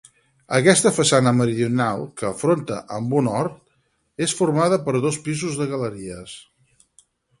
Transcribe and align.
Aquesta 0.59 0.91
façana 0.95 1.33
meridional, 1.41 2.01
que 2.21 2.25
afronta 2.29 2.79
amb 2.97 3.13
un 3.19 3.29
hort, 3.33 3.59
és 4.27 4.33
formada 4.41 4.81
per 4.89 4.99
dos 5.05 5.21
pisos 5.29 5.61
de 5.61 5.69
galeries. 5.75 6.35